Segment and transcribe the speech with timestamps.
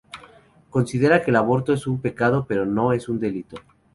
[0.71, 3.57] Considera que el aborto es un pecado pero no es un delito.